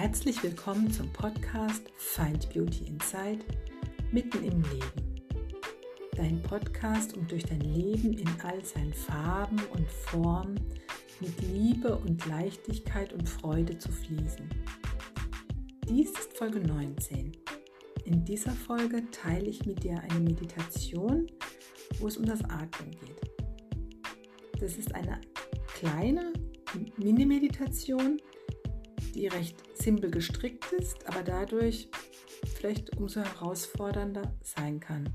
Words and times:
Herzlich 0.00 0.42
willkommen 0.42 0.90
zum 0.90 1.12
Podcast 1.12 1.82
Find 1.98 2.48
Beauty 2.54 2.86
Inside 2.86 3.44
mitten 4.10 4.42
im 4.44 4.62
Leben. 4.62 5.20
Dein 6.16 6.40
Podcast, 6.40 7.14
um 7.18 7.28
durch 7.28 7.44
dein 7.44 7.60
Leben 7.60 8.14
in 8.14 8.26
all 8.42 8.64
seinen 8.64 8.94
Farben 8.94 9.60
und 9.74 9.86
Formen 9.90 10.58
mit 11.20 11.38
Liebe 11.42 11.94
und 11.94 12.24
Leichtigkeit 12.24 13.12
und 13.12 13.28
Freude 13.28 13.76
zu 13.76 13.92
fließen. 13.92 14.48
Dies 15.86 16.12
ist 16.12 16.34
Folge 16.34 16.60
19. 16.60 17.32
In 18.06 18.24
dieser 18.24 18.52
Folge 18.52 19.02
teile 19.10 19.50
ich 19.50 19.66
mit 19.66 19.84
dir 19.84 20.00
eine 20.00 20.20
Meditation, 20.20 21.26
wo 21.98 22.08
es 22.08 22.16
um 22.16 22.24
das 22.24 22.42
Atmen 22.44 22.90
geht. 22.92 23.20
Das 24.62 24.78
ist 24.78 24.94
eine 24.94 25.20
kleine 25.74 26.32
Mini-Meditation, 26.96 28.18
die 29.12 29.26
recht 29.26 29.56
simpel 29.74 30.10
gestrickt 30.10 30.72
ist, 30.72 31.06
aber 31.06 31.22
dadurch 31.22 31.88
vielleicht 32.54 32.96
umso 32.96 33.20
herausfordernder 33.20 34.34
sein 34.42 34.80
kann. 34.80 35.08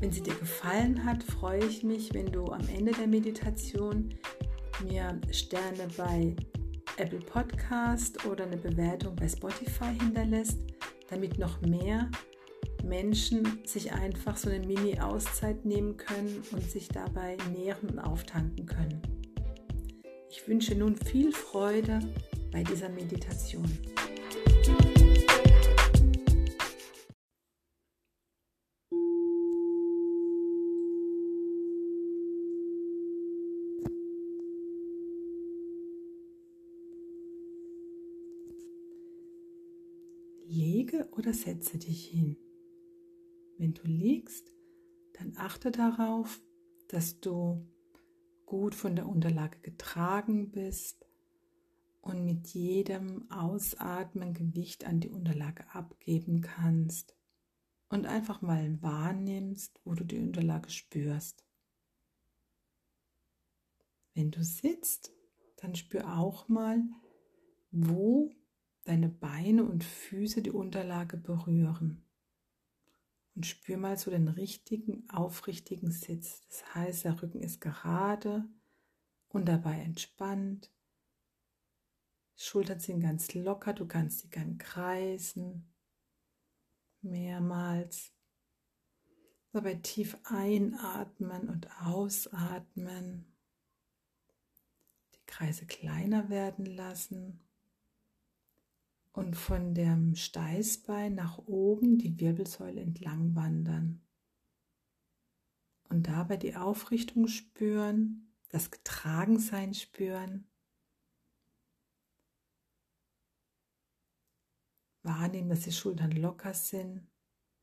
Wenn 0.00 0.12
sie 0.12 0.22
dir 0.22 0.34
gefallen 0.34 1.04
hat, 1.04 1.22
freue 1.22 1.64
ich 1.64 1.82
mich, 1.82 2.14
wenn 2.14 2.32
du 2.32 2.46
am 2.46 2.66
Ende 2.68 2.92
der 2.92 3.06
Meditation 3.06 4.14
mir 4.82 5.20
Sterne 5.30 5.88
bei 5.96 6.34
Apple 6.96 7.20
Podcast 7.20 8.24
oder 8.26 8.44
eine 8.44 8.56
Bewertung 8.56 9.14
bei 9.16 9.28
Spotify 9.28 9.92
hinterlässt, 10.00 10.58
damit 11.08 11.38
noch 11.38 11.60
mehr 11.60 12.10
Menschen 12.82 13.58
sich 13.64 13.92
einfach 13.92 14.36
so 14.36 14.48
eine 14.48 14.66
Mini-Auszeit 14.66 15.64
nehmen 15.64 15.96
können 15.96 16.42
und 16.52 16.62
sich 16.70 16.88
dabei 16.88 17.36
nähren 17.54 17.90
und 17.90 17.98
auftanken 17.98 18.66
können. 18.66 19.19
Ich 20.32 20.46
wünsche 20.46 20.76
nun 20.76 20.94
viel 20.96 21.32
Freude 21.32 21.98
bei 22.52 22.62
dieser 22.62 22.88
Meditation. 22.88 23.68
Lege 40.46 41.08
oder 41.10 41.32
setze 41.32 41.76
dich 41.76 42.06
hin. 42.06 42.36
Wenn 43.58 43.74
du 43.74 43.82
liegst, 43.84 44.54
dann 45.14 45.32
achte 45.36 45.72
darauf, 45.72 46.40
dass 46.86 47.18
du 47.20 47.66
gut 48.50 48.74
von 48.74 48.96
der 48.96 49.06
Unterlage 49.06 49.60
getragen 49.60 50.50
bist 50.50 51.06
und 52.00 52.24
mit 52.24 52.48
jedem 52.48 53.30
Ausatmen 53.30 54.34
Gewicht 54.34 54.84
an 54.84 54.98
die 54.98 55.08
Unterlage 55.08 55.72
abgeben 55.72 56.40
kannst 56.40 57.14
und 57.90 58.06
einfach 58.06 58.42
mal 58.42 58.82
wahrnimmst, 58.82 59.80
wo 59.84 59.94
du 59.94 60.02
die 60.02 60.18
Unterlage 60.18 60.68
spürst. 60.68 61.46
Wenn 64.14 64.32
du 64.32 64.42
sitzt, 64.42 65.12
dann 65.58 65.76
spür 65.76 66.18
auch 66.18 66.48
mal, 66.48 66.82
wo 67.70 68.32
deine 68.82 69.10
Beine 69.10 69.62
und 69.62 69.84
Füße 69.84 70.42
die 70.42 70.50
Unterlage 70.50 71.18
berühren 71.18 72.04
und 73.34 73.46
spür 73.46 73.76
mal 73.76 73.96
so 73.96 74.10
den 74.10 74.28
richtigen, 74.28 75.08
aufrichtigen 75.10 75.92
Sitz. 75.92 76.40
Das 76.48 76.74
heißt, 76.74 77.04
der 77.04 77.22
Rücken 77.22 77.40
ist 77.40 77.60
gerade 77.60 78.44
und 79.28 79.46
dabei 79.46 79.80
entspannt. 79.80 80.70
Schultern 82.36 82.80
sind 82.80 83.00
ganz 83.00 83.34
locker, 83.34 83.72
du 83.72 83.86
kannst 83.86 84.20
sie 84.20 84.30
gern 84.30 84.58
kreisen, 84.58 85.72
mehrmals. 87.02 88.12
Dabei 89.52 89.74
tief 89.74 90.16
einatmen 90.24 91.48
und 91.48 91.68
ausatmen. 91.82 93.26
Die 95.14 95.26
Kreise 95.26 95.66
kleiner 95.66 96.30
werden 96.30 96.66
lassen 96.66 97.40
und 99.12 99.34
von 99.34 99.74
dem 99.74 100.14
Steißbein 100.14 101.14
nach 101.14 101.38
oben 101.38 101.98
die 101.98 102.18
Wirbelsäule 102.20 102.80
entlang 102.80 103.34
wandern. 103.34 104.06
Und 105.88 106.06
dabei 106.06 106.36
die 106.36 106.54
Aufrichtung 106.54 107.26
spüren, 107.26 108.32
das 108.48 108.70
Getragensein 108.70 109.74
spüren. 109.74 110.46
Wahrnehmen, 115.02 115.48
dass 115.48 115.62
die 115.62 115.72
Schultern 115.72 116.12
locker 116.12 116.54
sind, 116.54 117.08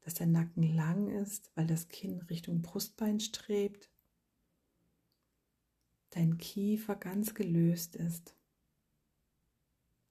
dass 0.02 0.16
der 0.16 0.28
Nacken 0.28 0.64
lang 0.64 1.08
ist, 1.08 1.52
weil 1.56 1.68
das 1.68 1.88
Kinn 1.88 2.22
Richtung 2.24 2.62
Brustbein 2.62 3.20
strebt. 3.20 3.90
Dein 6.10 6.38
Kiefer 6.38 6.96
ganz 6.96 7.34
gelöst 7.36 7.96
ist 7.96 8.37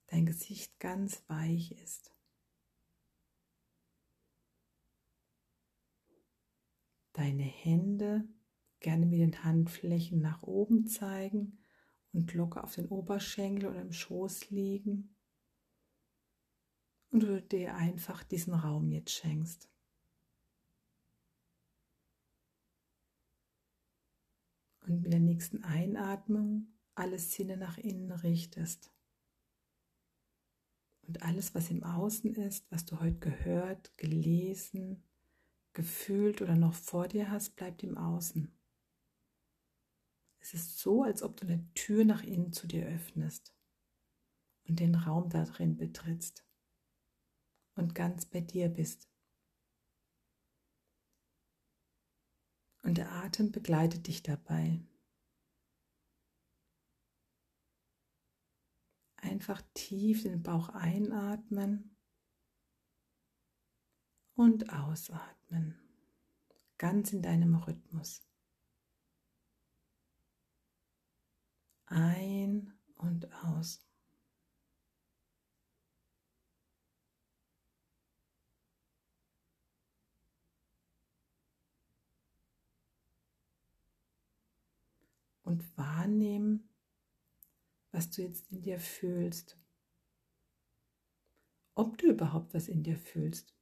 dein 0.06 0.27
Gesicht 0.27 0.78
ganz 0.78 1.22
weich 1.28 1.72
ist. 1.72 2.15
Deine 7.12 7.44
Hände 7.44 8.28
gerne 8.81 9.06
mit 9.06 9.21
den 9.21 9.43
Handflächen 9.43 10.21
nach 10.21 10.43
oben 10.43 10.87
zeigen 10.87 11.59
und 12.12 12.33
locker 12.34 12.62
auf 12.65 12.75
den 12.75 12.87
Oberschenkel 12.87 13.71
oder 13.71 13.81
im 13.81 13.93
Schoß 13.93 14.50
liegen. 14.50 15.17
Und 17.11 17.23
du 17.23 17.41
dir 17.41 17.75
einfach 17.75 18.23
diesen 18.23 18.55
Raum 18.55 18.91
jetzt 18.91 19.12
schenkst. 19.12 19.71
Und 24.81 25.03
mit 25.03 25.12
der 25.12 25.21
nächsten 25.21 25.65
Einatmung 25.65 26.69
alle 26.94 27.19
Sinne 27.19 27.56
nach 27.56 27.78
innen 27.78 28.12
richtest. 28.12 28.95
Und 31.06 31.22
alles, 31.22 31.55
was 31.55 31.71
im 31.71 31.84
Außen 31.84 32.34
ist, 32.34 32.71
was 32.71 32.84
du 32.84 32.99
heute 33.00 33.19
gehört, 33.19 33.97
gelesen, 33.97 35.05
gefühlt 35.72 36.43
oder 36.43 36.56
noch 36.56 36.75
vor 36.75 37.06
dir 37.06 37.31
hast, 37.31 37.55
bleibt 37.55 37.83
im 37.83 37.97
Außen. 37.97 38.53
Es 40.41 40.55
ist 40.55 40.78
so, 40.78 41.03
als 41.03 41.22
ob 41.22 41.37
du 41.37 41.47
eine 41.47 41.72
Tür 41.75 42.05
nach 42.05 42.22
innen 42.22 42.53
zu 42.53 42.67
dir 42.67 42.87
öffnest 42.87 43.55
und 44.65 44.81
den 44.81 44.94
Raum 44.94 45.28
da 45.28 45.44
drin 45.44 45.77
betrittst 45.77 46.44
und 47.75 47.94
ganz 47.94 48.27
bei 48.27 48.41
dir 48.41 48.69
bist. 48.69 49.09
Und 52.83 52.99
der 52.99 53.12
Atem 53.12 53.53
begleitet 53.53 54.06
dich 54.06 54.23
dabei. 54.23 54.81
Einfach 59.26 59.62
tief 59.75 60.22
den 60.22 60.42
Bauch 60.42 60.69
einatmen 60.70 61.97
und 64.34 64.72
ausatmen, 64.72 65.78
ganz 66.78 67.12
in 67.12 67.22
deinem 67.22 67.54
Rhythmus. 67.56 68.22
Ein 71.87 72.72
und 72.97 73.32
aus. 73.44 73.82
Und 85.43 85.76
wahrnehmen, 85.78 86.69
was 87.93 88.11
du 88.11 88.23
jetzt 88.23 88.50
in 88.50 88.62
dir 88.62 88.79
fühlst. 88.79 89.59
Ob 91.75 91.99
du 91.99 92.09
überhaupt 92.09 92.55
was 92.55 92.69
in 92.69 92.83
dir 92.83 92.97
fühlst. 92.97 93.55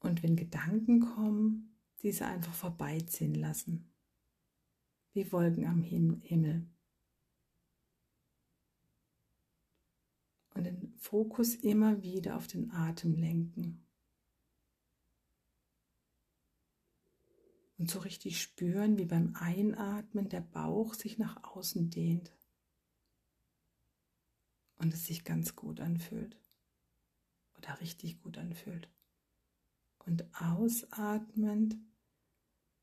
Und 0.00 0.22
wenn 0.22 0.36
Gedanken 0.36 1.00
kommen, 1.00 1.76
diese 2.02 2.26
einfach 2.26 2.54
vorbeiziehen 2.54 3.34
lassen, 3.34 3.92
wie 5.12 5.30
Wolken 5.32 5.66
am 5.66 5.82
Himmel. 5.82 6.66
Und 10.54 10.64
den 10.64 10.94
Fokus 10.96 11.54
immer 11.54 12.02
wieder 12.02 12.36
auf 12.36 12.46
den 12.46 12.70
Atem 12.70 13.14
lenken. 13.14 13.86
und 17.80 17.90
so 17.90 18.00
richtig 18.00 18.42
spüren, 18.42 18.98
wie 18.98 19.06
beim 19.06 19.34
Einatmen 19.36 20.28
der 20.28 20.42
Bauch 20.42 20.92
sich 20.92 21.16
nach 21.16 21.42
außen 21.42 21.88
dehnt 21.88 22.30
und 24.76 24.92
es 24.92 25.06
sich 25.06 25.24
ganz 25.24 25.56
gut 25.56 25.80
anfühlt 25.80 26.36
oder 27.56 27.80
richtig 27.80 28.20
gut 28.20 28.36
anfühlt. 28.36 28.90
Und 30.04 30.26
ausatmend 30.38 31.78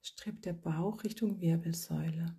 strebt 0.01 0.45
der 0.45 0.53
Bauch 0.53 1.03
Richtung 1.03 1.41
Wirbelsäule. 1.41 2.35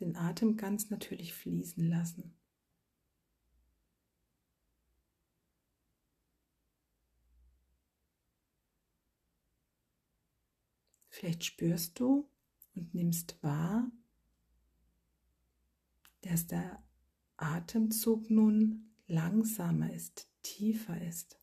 Den 0.00 0.16
Atem 0.16 0.58
ganz 0.58 0.90
natürlich 0.90 1.32
fließen 1.32 1.88
lassen. 1.88 2.41
Vielleicht 11.12 11.44
spürst 11.44 12.00
du 12.00 12.26
und 12.74 12.94
nimmst 12.94 13.40
wahr, 13.42 13.92
dass 16.22 16.46
der 16.46 16.82
Atemzug 17.36 18.30
nun 18.30 18.94
langsamer 19.08 19.92
ist, 19.92 20.26
tiefer 20.40 20.98
ist, 21.02 21.38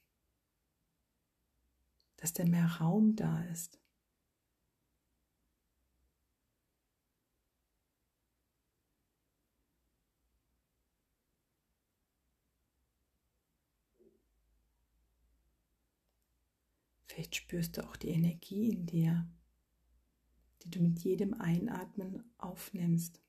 dass 2.18 2.34
der 2.34 2.48
mehr 2.48 2.66
Raum 2.66 3.16
da 3.16 3.44
ist. 3.44 3.80
Vielleicht 17.06 17.36
spürst 17.36 17.78
du 17.78 17.88
auch 17.88 17.98
die 17.98 18.10
Energie 18.10 18.72
in 18.72 18.88
dir, 18.88 19.30
die 20.70 20.78
du 20.78 20.84
mit 20.84 21.00
jedem 21.00 21.34
Einatmen 21.42 22.32
aufnimmst 22.38 23.24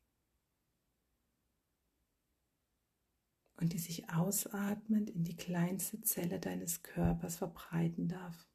und 3.57 3.73
die 3.73 3.79
sich 3.79 4.11
ausatmend 4.11 5.09
in 5.11 5.25
die 5.25 5.37
kleinste 5.37 6.01
Zelle 6.03 6.39
deines 6.39 6.83
Körpers 6.83 7.37
verbreiten 7.37 8.09
darf. 8.09 8.47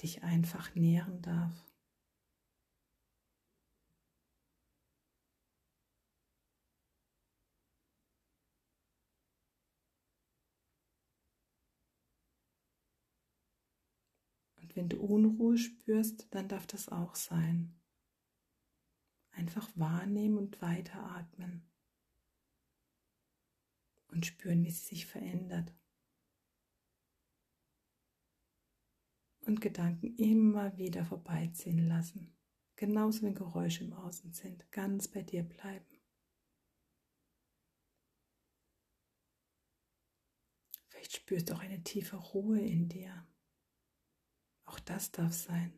Dich 0.00 0.22
einfach 0.22 0.74
nähren 0.74 1.20
darf. 1.20 1.75
Wenn 14.76 14.90
du 14.90 15.00
Unruhe 15.00 15.56
spürst, 15.56 16.28
dann 16.30 16.48
darf 16.48 16.66
das 16.66 16.90
auch 16.90 17.14
sein. 17.14 17.74
Einfach 19.30 19.68
wahrnehmen 19.74 20.36
und 20.36 20.60
weiteratmen. 20.60 21.62
Und 24.08 24.26
spüren, 24.26 24.64
wie 24.64 24.70
sie 24.70 24.86
sich 24.86 25.06
verändert. 25.06 25.74
Und 29.40 29.60
Gedanken 29.60 30.14
immer 30.16 30.76
wieder 30.76 31.04
vorbeiziehen 31.04 31.88
lassen. 31.88 32.36
Genauso 32.76 33.22
wenn 33.22 33.34
Geräusche 33.34 33.84
im 33.84 33.94
Außen 33.94 34.32
sind. 34.32 34.70
Ganz 34.72 35.08
bei 35.08 35.22
dir 35.22 35.42
bleiben. 35.42 35.86
Vielleicht 40.88 41.16
spürst 41.16 41.48
du 41.48 41.54
auch 41.54 41.60
eine 41.60 41.82
tiefe 41.82 42.16
Ruhe 42.16 42.60
in 42.60 42.88
dir. 42.88 43.26
Auch 44.76 44.80
das 44.80 45.10
darf 45.10 45.32
sein. 45.32 45.72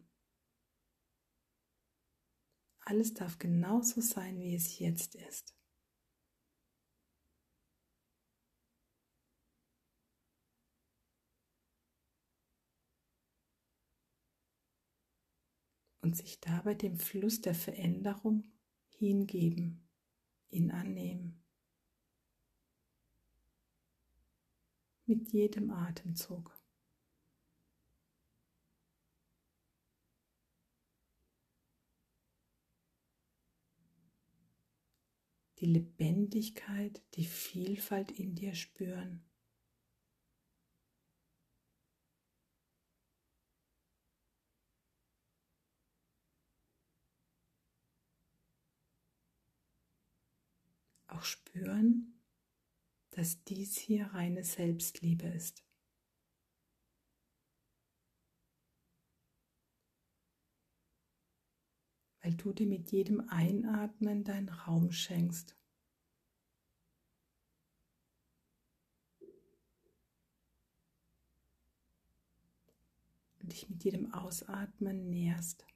Alles 2.80 3.14
darf 3.14 3.38
genauso 3.38 4.00
sein, 4.00 4.40
wie 4.40 4.56
es 4.56 4.80
jetzt 4.80 5.14
ist. 5.14 5.56
Und 16.00 16.16
sich 16.16 16.40
dabei 16.40 16.74
dem 16.74 16.98
Fluss 16.98 17.40
der 17.40 17.54
Veränderung 17.54 18.50
hingeben, 18.88 19.88
ihn 20.48 20.72
annehmen. 20.72 21.44
Mit 25.06 25.28
jedem 25.32 25.70
Atemzug. 25.70 26.57
Die 35.60 35.66
Lebendigkeit, 35.66 37.02
die 37.14 37.24
Vielfalt 37.24 38.12
in 38.12 38.34
dir 38.34 38.54
spüren. 38.54 39.24
Auch 51.08 51.24
spüren, 51.24 52.20
dass 53.10 53.42
dies 53.44 53.76
hier 53.76 54.06
reine 54.06 54.44
Selbstliebe 54.44 55.26
ist. 55.26 55.67
Weil 62.28 62.34
du 62.34 62.52
dir 62.52 62.66
mit 62.66 62.92
jedem 62.92 63.26
Einatmen 63.30 64.22
deinen 64.22 64.50
Raum 64.50 64.92
schenkst. 64.92 65.56
Und 73.40 73.50
dich 73.50 73.70
mit 73.70 73.82
jedem 73.82 74.12
Ausatmen 74.12 75.08
nährst 75.08 75.66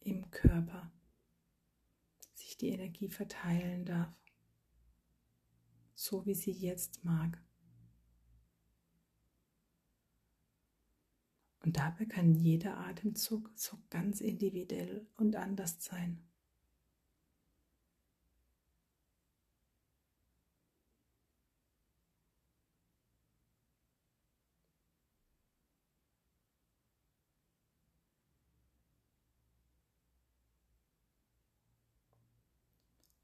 im 0.00 0.30
Körper, 0.30 0.92
sich 2.34 2.58
die 2.58 2.68
Energie 2.68 3.08
verteilen 3.08 3.86
darf, 3.86 4.12
so 5.94 6.26
wie 6.26 6.34
sie 6.34 6.52
jetzt 6.52 7.02
mag. 7.06 7.42
Und 11.62 11.76
dabei 11.76 12.06
kann 12.06 12.34
jeder 12.34 12.78
Atemzug 12.78 13.50
so 13.54 13.78
ganz 13.90 14.20
individuell 14.20 15.06
und 15.16 15.36
anders 15.36 15.82
sein. 15.84 16.22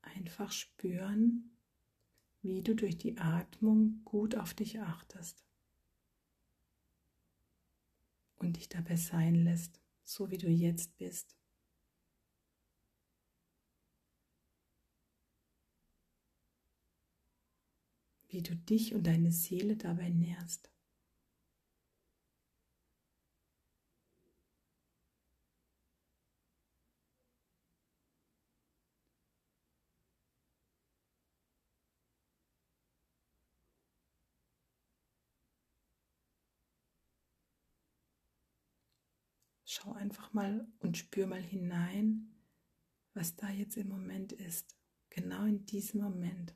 Einfach 0.02 0.52
spüren, 0.52 1.56
wie 2.42 2.62
du 2.62 2.74
durch 2.74 2.98
die 2.98 3.18
Atmung 3.18 4.02
gut 4.04 4.36
auf 4.36 4.54
dich 4.54 4.80
achtest 4.80 5.45
und 8.36 8.56
dich 8.56 8.68
dabei 8.68 8.96
sein 8.96 9.34
lässt, 9.34 9.80
so 10.04 10.30
wie 10.30 10.38
du 10.38 10.48
jetzt 10.48 10.96
bist. 10.98 11.36
Wie 18.28 18.42
du 18.42 18.54
dich 18.54 18.94
und 18.94 19.06
deine 19.06 19.32
Seele 19.32 19.76
dabei 19.76 20.10
nährst. 20.10 20.70
Schau 39.68 39.92
einfach 39.94 40.32
mal 40.32 40.64
und 40.78 40.96
spür 40.96 41.26
mal 41.26 41.42
hinein, 41.42 42.32
was 43.14 43.34
da 43.34 43.50
jetzt 43.50 43.76
im 43.76 43.88
Moment 43.88 44.32
ist. 44.32 44.76
Genau 45.10 45.44
in 45.44 45.66
diesem 45.66 46.02
Moment. 46.02 46.54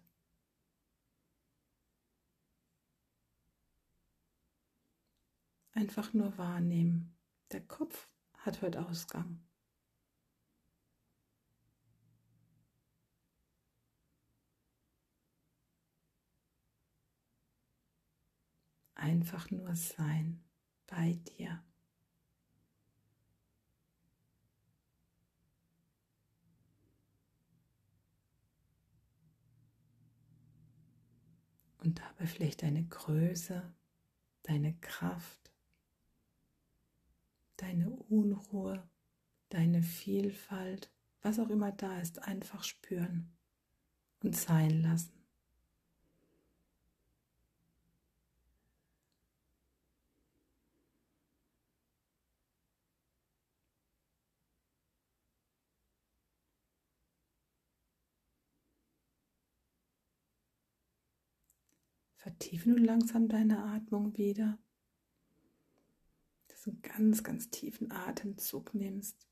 Einfach 5.73 6.13
nur 6.13 6.39
wahrnehmen. 6.39 7.17
Der 7.51 7.67
Kopf 7.67 8.09
hat 8.35 8.63
heute 8.63 8.87
Ausgang. 8.87 9.45
Einfach 18.95 19.51
nur 19.51 19.75
sein 19.75 20.45
bei 20.87 21.15
dir. 21.15 21.65
Und 31.81 31.99
dabei 31.99 32.27
vielleicht 32.27 32.63
deine 32.63 32.85
Größe, 32.85 33.75
deine 34.43 34.75
Kraft, 34.81 35.53
deine 37.57 37.91
Unruhe, 37.91 38.89
deine 39.49 39.83
Vielfalt, 39.83 40.91
was 41.23 41.39
auch 41.39 41.51
immer 41.51 41.73
da 41.73 42.01
ist, 42.01 42.23
einfach 42.23 42.65
spüren 42.65 43.37
und 44.23 44.37
sein 44.37 44.83
lassen. 44.83 45.20
Vertiefe 62.21 62.69
nun 62.69 62.85
langsam 62.85 63.29
deine 63.29 63.65
Atmung 63.65 64.19
wieder. 64.19 64.59
Dass 66.49 66.65
du 66.65 66.71
einen 66.71 66.83
ganz, 66.83 67.25
ganz 67.25 67.49
tiefen 67.49 67.91
Atemzug 67.91 68.75
nimmst. 68.75 69.27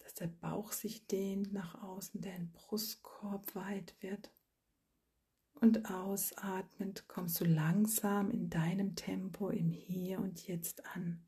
Dass 0.00 0.14
der 0.14 0.26
Bauch 0.26 0.72
sich 0.72 1.06
dehnt 1.06 1.52
nach 1.52 1.80
außen, 1.80 2.20
dein 2.20 2.50
Brustkorb 2.50 3.54
weit 3.54 3.94
wird. 4.00 4.32
Und 5.60 5.88
ausatmend 5.88 7.06
kommst 7.06 7.40
du 7.40 7.44
langsam 7.44 8.32
in 8.32 8.50
deinem 8.50 8.96
Tempo 8.96 9.50
im 9.50 9.70
Hier 9.70 10.18
und 10.18 10.44
Jetzt 10.48 10.84
an. 10.96 11.24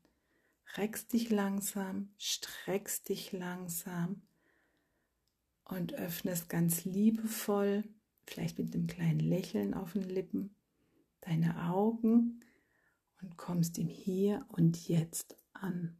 Reckst 0.75 1.13
dich 1.13 1.29
langsam, 1.29 2.13
streckst 2.17 3.07
dich 3.07 3.31
langsam 3.31 4.23
und 5.63 5.93
öffnest 5.93 6.49
ganz 6.49 6.83
liebevoll 6.83 7.85
vielleicht 8.27 8.59
mit 8.59 8.73
einem 8.73 8.87
kleinen 8.87 9.19
Lächeln 9.19 9.73
auf 9.73 9.93
den 9.93 10.03
Lippen, 10.03 10.55
deine 11.21 11.69
Augen 11.69 12.41
und 13.21 13.37
kommst 13.37 13.77
im 13.79 13.87
Hier 13.87 14.45
und 14.49 14.87
Jetzt 14.87 15.35
an. 15.53 15.97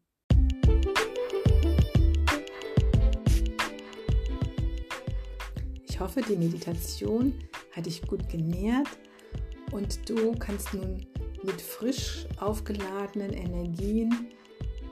Ich 5.87 5.99
hoffe, 5.99 6.21
die 6.21 6.35
Meditation 6.35 7.33
hat 7.71 7.87
dich 7.87 8.03
gut 8.03 8.29
genährt 8.29 8.87
und 9.71 10.07
du 10.07 10.33
kannst 10.33 10.73
nun 10.73 11.07
mit 11.43 11.59
frisch 11.59 12.27
aufgeladenen 12.39 13.33
Energien 13.33 14.27